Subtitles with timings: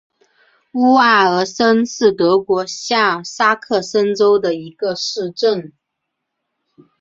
[0.71, 5.73] 乌埃尔森是德国下萨克森州的一个市镇。